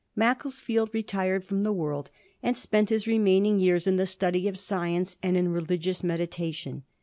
[0.15, 2.09] Macclesfield retired firom the world,
[2.41, 6.81] and spent his remaining years in the study of science, and in religious medi tation.